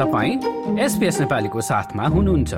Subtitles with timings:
[0.00, 2.52] तपाईँ एसपिएस नेपालीको साथमा हुनुहुन्छ।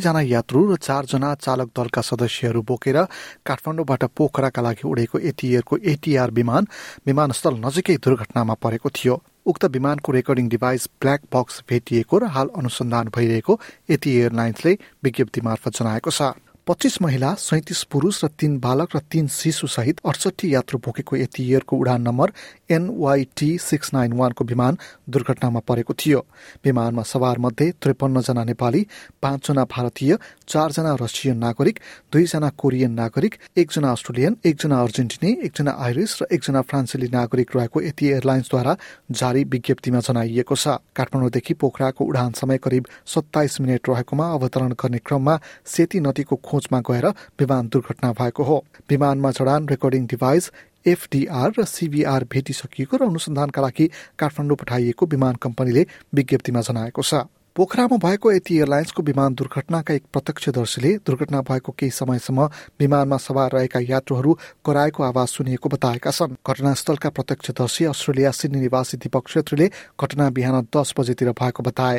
[0.00, 2.96] जना यात्रु र चारजना चालक दलका सदस्यहरू बोकेर
[3.44, 6.66] काठमाडौँबाट पोखराका लागि उडेको एटिएरको एटिआर विमान
[7.06, 9.14] विमानस्थल नजिकै दुर्घटनामा परेको थियो।
[9.46, 14.72] उक्त विमानको रेकर्डिङ डिभाइस ब्ल्याक बक्स भेटिएको र हाल अनुसन्धान भइरहेको एटी एयरलाइन्सले
[15.04, 16.32] विज्ञप्ति मार्फत जनाएको छ।
[16.66, 21.42] पच्चिस महिला सैतिस पुरुष र तीन बालक र तीन शिशु सहित अडसठी यात्रु बोकेको यति
[21.42, 22.32] इयरको उडान नम्बर
[22.70, 24.76] एनवाईटी सिक्स नाइन वानको विमान
[25.10, 26.20] दुर्घटनामा परेको थियो।
[26.64, 28.86] विमानमा सवार मध्ये त्रिपन्नजना नेपाली
[29.22, 30.16] पाँचजना भारतीय
[30.48, 31.78] चारजना रसियन नागरिक
[32.12, 38.06] दुईजना कोरियन नागरिक एकजना अस्ट्रेलियन एकजना अर्जेन्टिनी एकजना आइरिस र एकजना फ्रान्सेली नागरिक रहेको यति
[38.06, 38.76] एयरलाइन्सद्वारा
[39.10, 45.38] जारी विज्ञप्तिमा जनाइएको छ। काठमाडौँदेखि पोखराको उडान समय करिब सत्ताइस मिनट रहेकोमा अवतरण गर्ने क्रममा
[45.66, 47.06] सेती नदीको खोजमा गएर
[47.40, 50.50] विमान दुर्घटना भएको हो। विमानमा जडान रेकर्डिङ डिभाइस
[50.86, 53.86] एफडीआर र सीबीआर भेटिसकिएको र अनुसन्धानका लागि
[54.18, 57.14] काठमाडौँ पठाइएको विमान कम्पनीले विज्ञप्तिमा जनाएको छ।
[57.56, 62.44] पोखरामा भएको यति एयरलाइन्सको विमान दुर्घटनाका एक प्रत्यक्षदर्शीले दुर्घटना भएको केही समयसम्म
[62.80, 64.32] विमानमा सवार रहेका यात्रुहरू
[64.66, 69.66] कराएको आवाज सुनिएको बताएका छन्। घटनास्थलका प्रत्यक्षदर्शी अस्ट्रेलिया सिडनी निवासी दीपक छेत्रीले
[69.98, 71.98] घटना बिहान दस बजेतिर भएको बताए।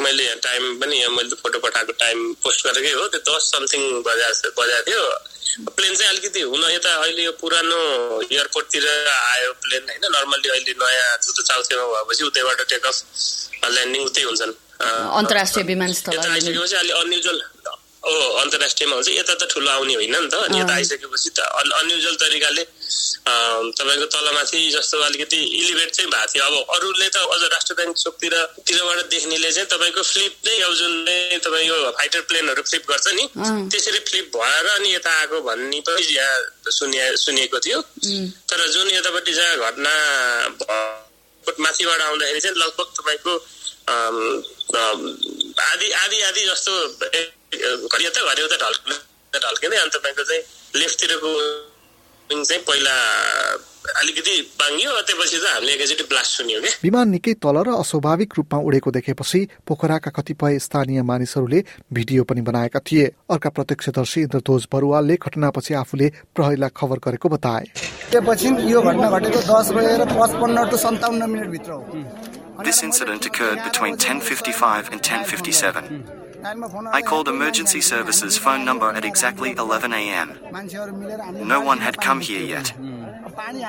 [0.00, 4.88] मैले टाइम पनि मैले फोटो पठाएको टाइम पोस्ट गरेकै हो। त्यो दस समथिङ बजाएको बजाएको
[4.88, 5.04] थियो।
[5.58, 7.78] प्लेन चाहिँ अलिकति हुन यता अहिले यो पुरानो
[8.22, 12.96] एयरपोर्टतिर आयो प्लेन होइन नर्मल्ली अहिले नयाँ जुन चाउथेमा भएपछि उतैबाट टेक अफ
[13.74, 14.52] ल्यान्डिङ उतै हुन्छन्।
[15.20, 17.38] अन्तर्राष्ट्रिय विमानस्थल आइसकेपछि अलिक अनयुजल
[18.00, 21.38] अन्तर्राष्ट्रियमा हुन्छ। यता त ठुलो आउने होइन नि त। अनि यता आइसकेपछि त
[21.80, 22.64] अनयुजल तरिकाले
[23.76, 28.34] तपाईँको तलमाथि जस्तो अलिकति इलिभेट चाहिँ भएको थियो। अब अरूले त अझ राष्ट्र ब्याङ्क चोकतिर
[28.64, 30.92] तिरबाट देख्नेले चाहिँ तपाईँको फ्लिप चाहिँ अब जुन
[31.44, 33.24] तपाईँको फाइटर प्लेनहरू फ्लिप गर्छ नि
[33.68, 37.80] त्यसरी फ्लिप भएर अनि यता आएको भन्ने पनि यहाँ सुनिए सुनिएको थियो।
[38.48, 39.92] तर जुन यतापट्टि जहाँ घटना
[41.44, 43.32] माथिबाट आउँदाखेरि चाहिँ लगभग तपाईँको
[45.60, 46.72] आधी आधी आधी जस्तो
[47.50, 50.42] घरियो त घरियो त ढल्किँदै ढल्किँदै अनि तपाईँको चाहिँ
[50.80, 51.30] लेफ्टतिरको
[52.30, 52.94] चाहिँ पहिला
[54.00, 58.58] अलिकति बाङ्गियो त्यसपछि चाहिँ हामीले एकैचोटि ब्लास्ट सुन्यो कि। विमान निकै तल र अस्वाभाविक रूपमा
[58.68, 65.74] उडेको देखेपछि पोखराका कतिपय स्थानीय मानिसहरूले भिडियो पनि बनाएका थिए। अर्का प्रत्यक्षदर्शी इन्द्रध्वज बरुवालले घटनापछि
[65.82, 67.64] आफूले प्रहरीलाई खबर गरेको बताए।
[68.14, 71.82] त्यसपछि यो घटना घटेको दस बजेर पचपन्न टु सन्ताउन्न मिनटभित्र हो।
[72.62, 76.19] This incident occurred between 10.55 and 10.57.
[76.42, 80.38] I called emergency services phone number at exactly 11 a.m.
[81.46, 82.72] No one had come here yet.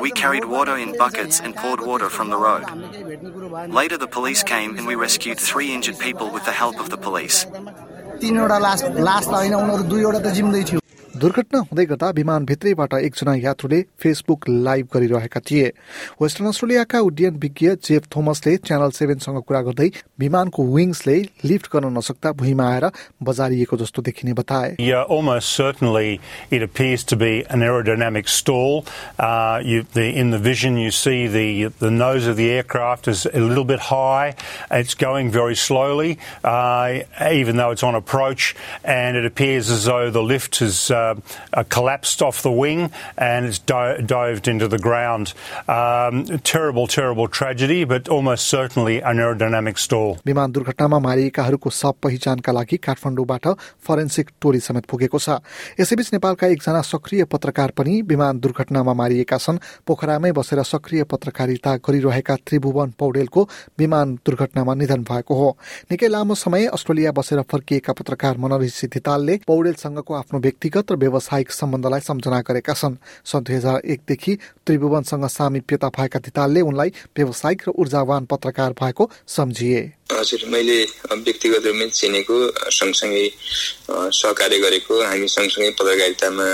[0.00, 2.64] We carried water in buckets and poured water from the road.
[3.70, 6.98] Later, the police came and we rescued three injured people with the help of the
[6.98, 7.46] police.
[11.21, 15.67] दुर्घटना हुँदै गर्दा विमानभित्रैबाट एकजना यात्रुले Facebook live गरिरहेका थिए
[16.21, 19.89] western अस्ट्रेलियाका उड्डयन विज्ञ जेफ थोमसले च्यानल सेभेनसँग कुरा गर्दै
[20.19, 22.89] विमानको विङ्सले लिफ्ट गर्न नसक्दा भुइँमा आएर
[23.29, 28.85] बजारिएको जस्तो देखिने बताए Yeah, almost certainly it appears to be an aerodynamic stall.
[29.19, 33.25] Uh, you, the, in the vision, you see the the nose of the aircraft is
[33.27, 34.35] a little bit high.
[34.71, 36.99] It's going very slowly, uh,
[37.31, 41.64] even though it's on approach, and it appears as though the lift is uh, uh,
[41.68, 45.34] collapsed off the wing and it's di- dived into the ground.
[45.68, 50.16] Um, terrible, terrible tragedy, but almost certainly an aerodynamic stall.
[50.26, 53.46] विमान दुर्घटनामा मारिएकाहरूको सब पहिचानका लागि काठमाडौँबाट
[53.86, 55.38] forensic टोली समेत पुगेको छ
[55.80, 62.36] यसैबीच नेपालका एकजना सक्रिय पत्रकार पनि विमान दुर्घटनामा मारिएका छन् पोखरामै बसेर सक्रिय पत्रकारिता गरिरहेका
[62.46, 63.48] त्रिभुवन पौडेलको
[63.78, 65.48] विमान दुर्घटनामा निधन भएको हो
[65.90, 72.00] निकै लामो समय अस्ट्रेलिया बसेर फर्किएका पत्रकार मनोरिस धितालले पौडेलसँगको आफ्नो व्यक्तिगत र व्यावसायिक सम्बन्धलाई
[72.00, 74.32] सम्झना गरेका छन्। सन् दुई हजार एकदेखि
[74.66, 79.04] त्रिभुवनसँग सामिप्यता भएका धितालले उनलाई व्यावसायिक र ऊर्जावान पत्रकार भएको
[79.36, 79.80] सम्झिए।
[80.12, 80.78] हजुर मैले
[81.24, 82.36] व्यक्तिगत रूपमै चिनेको
[82.78, 83.26] सँगसँगै
[84.12, 86.48] सहकार्य गरेको हामी सँगसँगै पत्रकारितामा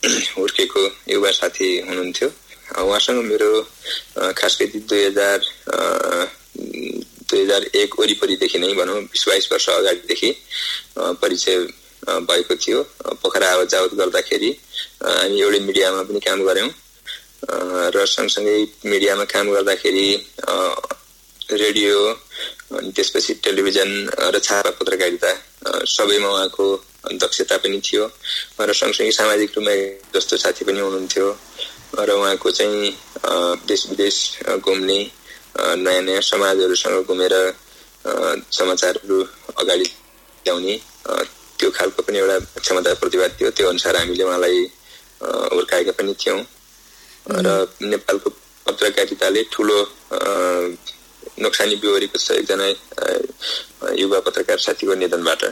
[0.36, 2.28] हुर्केको युवा साथी हुनुहुन्थ्यो।
[2.70, 3.50] उहाँसँग मेरो
[4.38, 5.38] खास गरी दुई हजार
[7.30, 10.30] दुई हजार एक वरिपरिदेखि नै भनौँ बिस बाइस वर्ष अगाडिदेखि
[11.22, 11.56] परिचय
[12.08, 12.82] भएको थियो।
[13.22, 14.50] पोखरा आवत जावत गर्दाखेरि
[15.02, 16.70] हामी एउटै मिडियामा पनि काम गऱ्यौँ।
[17.94, 18.56] र सँगसँगै
[18.86, 20.06] मिडियामा काम गर्दाखेरि
[21.60, 21.96] रेडियो
[22.78, 23.90] अनि त्यसपछि टेलिभिजन
[24.32, 25.30] र छापा पत्रकारिता
[25.86, 26.66] सबैमा उहाँको
[27.16, 28.04] दक्षता पनि थियो।
[28.60, 29.74] र सँगसँगै सामाजिक रूपमा
[30.14, 31.26] जस्तो साथी पनि हुनुहुन्थ्यो।
[31.98, 32.92] र उहाँको चाहिँ
[33.66, 34.16] देश विदेश
[34.56, 35.00] घुम्ने
[35.76, 37.34] नयाँ नयाँ समाजहरूसँग घुमेर
[38.50, 39.18] समाचारहरू
[39.58, 39.84] अगाडि
[40.46, 40.74] ल्याउने
[41.60, 44.58] त्यो खालको पनि एउटा क्षमता प्रतिभा थियो। त्यो अनुसार हामीले उहाँलाई
[45.54, 46.40] हुर्काएका पनि थियौँ।
[47.28, 47.48] र
[47.84, 48.28] नेपालको
[48.66, 49.78] पत्रकारिताले ठुलो
[51.44, 52.66] नोक्सानी बिहोरेको छ एकजना
[54.00, 55.42] युवा पत्रकार साथीको निधनबाट।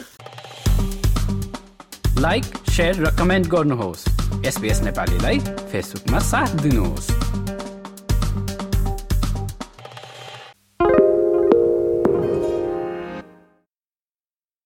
[2.19, 2.45] लाइक
[2.75, 4.03] सेयर र कमेन्ट गर्नुहोस्।
[4.45, 5.37] एसपिएस नेपालीलाई
[5.71, 7.07] फेसबुकमा साथ दिनुहोस्।